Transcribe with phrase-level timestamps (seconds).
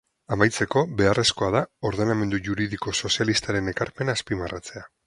[0.35, 4.89] Amaitzeko, beharrezkoa da ordenamendu juridiko sozialistaren ekarpena azpimarratzea.